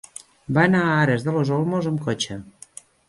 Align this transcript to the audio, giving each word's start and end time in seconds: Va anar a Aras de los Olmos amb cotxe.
Va 0.57 0.61
anar 0.69 0.79
a 0.85 0.95
Aras 1.01 1.25
de 1.27 1.35
los 1.35 1.51
Olmos 1.59 1.91
amb 1.93 2.03
cotxe. 2.09 2.39